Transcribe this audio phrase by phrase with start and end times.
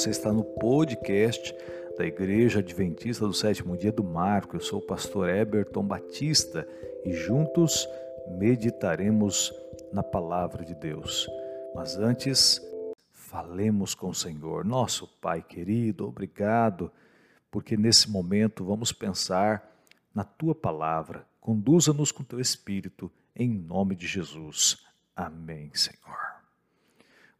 [0.00, 1.54] Você está no podcast
[1.98, 4.56] da Igreja Adventista do Sétimo Dia do Marco.
[4.56, 6.66] Eu sou o pastor Eberton Batista
[7.04, 7.86] e juntos
[8.26, 9.52] meditaremos
[9.92, 11.28] na palavra de Deus.
[11.74, 12.62] Mas antes,
[13.12, 14.64] falemos com o Senhor.
[14.64, 16.90] Nosso Pai querido, obrigado,
[17.50, 19.70] porque nesse momento vamos pensar
[20.14, 21.26] na tua palavra.
[21.42, 24.82] Conduza-nos com teu espírito, em nome de Jesus.
[25.14, 26.29] Amém, Senhor.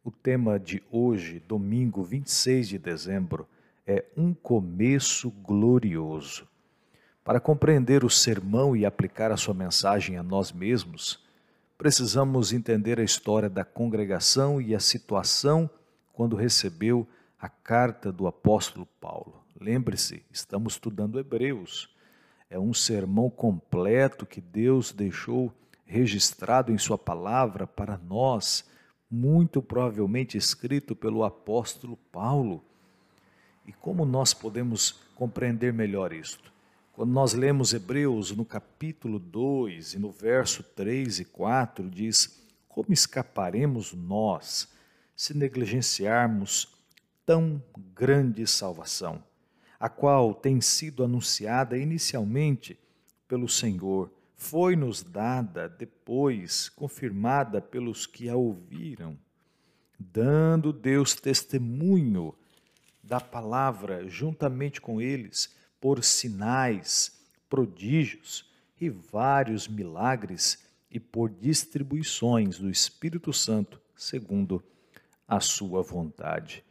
[0.03, 3.47] O tema de hoje, domingo 26 de dezembro,
[3.85, 6.47] é Um Começo Glorioso.
[7.23, 11.23] Para compreender o sermão e aplicar a sua mensagem a nós mesmos,
[11.77, 15.69] precisamos entender a história da congregação e a situação
[16.11, 17.07] quando recebeu
[17.39, 19.45] a carta do apóstolo Paulo.
[19.59, 21.95] Lembre-se, estamos estudando Hebreus.
[22.49, 25.53] É um sermão completo que Deus deixou
[25.85, 28.65] registrado em Sua palavra para nós
[29.11, 32.63] muito provavelmente escrito pelo apóstolo Paulo.
[33.65, 36.51] E como nós podemos compreender melhor isto?
[36.93, 42.93] Quando nós lemos Hebreus no capítulo 2 e no verso 3 e 4, diz: Como
[42.93, 44.69] escaparemos nós
[45.15, 46.69] se negligenciarmos
[47.25, 47.61] tão
[47.93, 49.23] grande salvação,
[49.79, 52.79] a qual tem sido anunciada inicialmente
[53.27, 54.11] pelo Senhor?
[54.41, 59.15] Foi-nos dada depois, confirmada pelos que a ouviram,
[59.99, 62.33] dando Deus testemunho
[63.03, 72.69] da palavra juntamente com eles, por sinais, prodígios e vários milagres e por distribuições do
[72.69, 74.61] Espírito Santo, segundo
[75.27, 76.65] a sua vontade.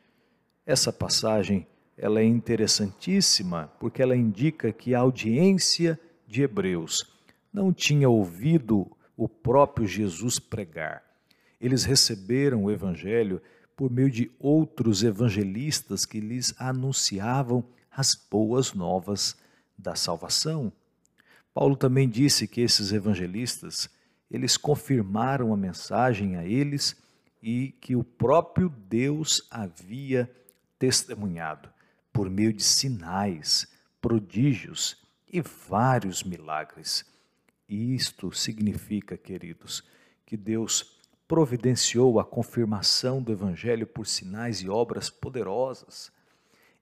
[0.66, 7.19] Essa passagem ela é interessantíssima porque ela indica que a audiência de Hebreus
[7.52, 11.02] não tinha ouvido o próprio Jesus pregar.
[11.60, 13.42] Eles receberam o Evangelho
[13.76, 19.36] por meio de outros evangelistas que lhes anunciavam as boas novas
[19.76, 20.72] da salvação.
[21.52, 23.88] Paulo também disse que esses evangelistas,
[24.30, 26.96] eles confirmaram a mensagem a eles
[27.42, 30.30] e que o próprio Deus havia
[30.78, 31.68] testemunhado
[32.12, 33.66] por meio de sinais,
[34.00, 34.96] prodígios
[35.30, 37.04] e vários milagres.
[37.70, 39.84] E isto significa, queridos,
[40.26, 40.98] que Deus
[41.28, 46.10] providenciou a confirmação do Evangelho por sinais e obras poderosas,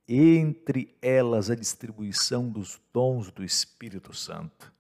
[0.09, 4.73] entre elas a distribuição dos dons do Espírito Santo.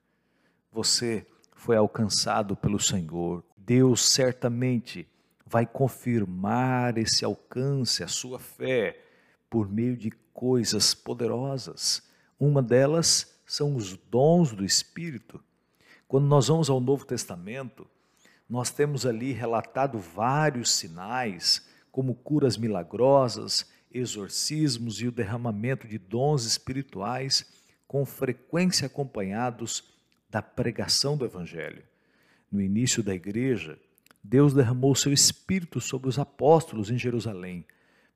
[0.73, 3.45] Você foi alcançado pelo Senhor.
[3.55, 5.07] Deus certamente
[5.45, 8.99] vai confirmar esse alcance, a sua fé,
[9.51, 12.03] por meio de coisas poderosas.
[12.41, 15.45] Uma delas são os dons do Espírito.
[16.09, 17.87] Quando nós vamos ao Novo Testamento,
[18.49, 26.47] nós temos ali relatado vários sinais, como curas milagrosas, exorcismos e o derramamento de dons
[26.47, 27.45] espirituais,
[27.87, 29.85] com frequência acompanhados
[30.31, 31.83] da pregação do Evangelho.
[32.51, 33.79] No início da igreja,
[34.25, 37.67] Deus derramou seu Espírito sobre os apóstolos em Jerusalém,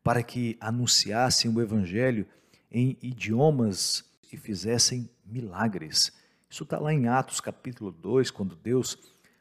[0.03, 2.27] para que anunciassem o Evangelho
[2.71, 6.22] em idiomas e fizessem milagres.
[6.53, 8.99] Isso está lá em Atos capítulo 2, quando Deus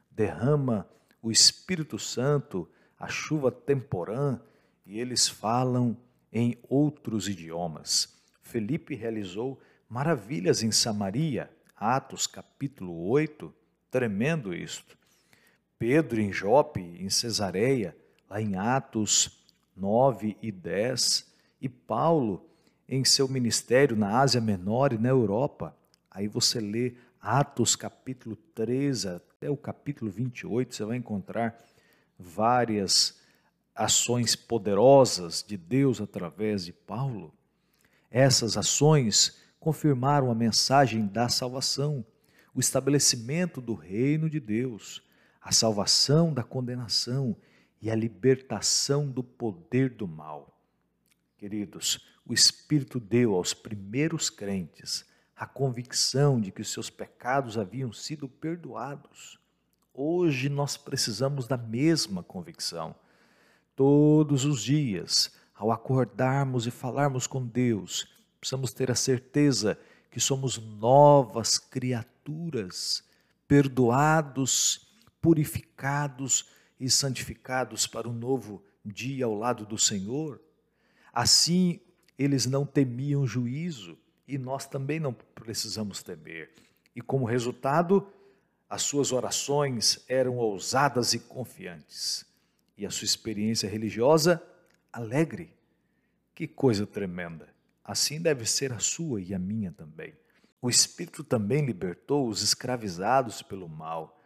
[0.10, 0.88] derrama
[1.22, 2.66] o Espírito Santo,
[2.98, 4.40] a chuva temporã,
[4.86, 5.98] e eles falam
[6.32, 8.18] em outros idiomas.
[8.42, 13.54] Felipe realizou maravilhas em Samaria, Atos capítulo 8,
[13.92, 14.98] tremendo isto.
[15.78, 17.94] Pedro em Jope, em Cesareia,
[18.30, 19.46] lá em Atos
[19.76, 21.30] 9 e 10,
[21.60, 22.50] e Paulo
[22.88, 25.76] em seu ministério na Ásia Menor e na Europa,
[26.12, 31.58] Aí você lê Atos capítulo 13 até o capítulo 28, você vai encontrar
[32.20, 33.18] várias
[33.74, 37.34] ações poderosas de Deus através de Paulo.
[38.10, 42.06] Essas ações confirmaram a mensagem da salvação,
[42.54, 45.02] o estabelecimento do reino de Deus,
[45.42, 47.38] a salvação da condenação
[47.82, 50.62] e a libertação do poder do mal.
[51.38, 55.10] Queridos, o Espírito deu aos primeiros crentes
[55.42, 59.40] a convicção de que os seus pecados haviam sido perdoados.
[59.92, 62.94] Hoje nós precisamos da mesma convicção.
[63.76, 68.08] Todos os dias, ao acordarmos e falarmos com Deus,
[68.40, 69.80] precisamos ter a certeza
[70.12, 73.04] que somos novas criaturas,
[73.48, 80.40] perdoados, purificados e santificados para um novo dia ao lado do Senhor.
[81.12, 81.80] Assim,
[82.16, 83.98] eles não temiam juízo,
[84.31, 86.51] e nós também não precisamos temer.
[86.95, 88.07] E como resultado,
[88.69, 92.25] as suas orações eram ousadas e confiantes,
[92.78, 94.42] e a sua experiência religiosa
[94.92, 95.54] alegre.
[96.33, 97.50] Que coisa tremenda!
[97.83, 100.13] Assim deve ser a sua e a minha também.
[100.62, 104.18] O Espírito também libertou os escravizados pelo mal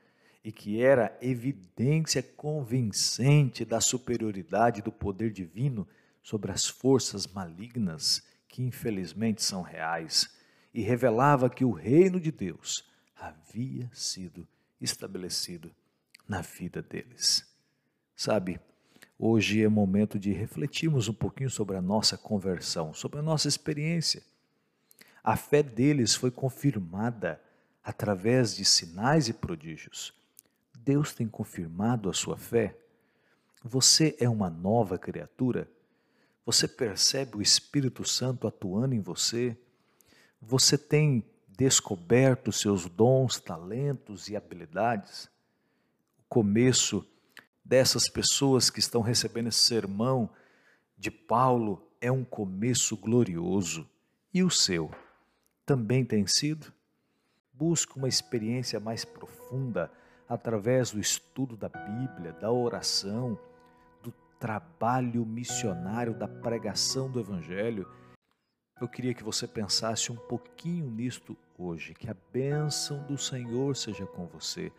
[0.44, 5.88] e que era evidência convincente da superioridade do poder divino
[6.22, 10.30] sobre as forças malignas que infelizmente são reais
[10.74, 14.48] e revelava que o reino de Deus havia sido
[14.80, 15.72] estabelecido
[16.28, 17.46] na vida deles.
[18.16, 18.60] Sabe,
[19.18, 24.24] hoje é momento de refletirmos um pouquinho sobre a nossa conversão, sobre a nossa experiência.
[25.24, 27.42] A fé deles foi confirmada
[27.84, 30.14] através de sinais e prodígios
[30.86, 32.78] Deus tem confirmado a sua fé?
[33.64, 35.68] Você é uma nova criatura?
[36.46, 39.58] Você percebe o Espírito Santo atuando em você?
[40.40, 45.26] Você tem descoberto seus dons, talentos e habilidades?
[46.20, 47.04] O começo
[47.64, 50.30] dessas pessoas que estão recebendo esse sermão
[50.96, 53.90] de Paulo é um começo glorioso.
[54.32, 54.92] E o seu
[55.66, 56.72] também tem sido?
[57.52, 59.92] Busque uma experiência mais profunda
[60.30, 63.40] através do estudo da Bíblia, da oração,
[64.46, 67.92] trabalho missionário, da pregação do Evangelho.
[68.80, 74.06] Eu queria que você pensasse um pouquinho nisto hoje, que a bênção do Senhor seja
[74.06, 74.72] com você.